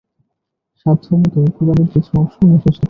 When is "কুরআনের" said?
1.55-1.87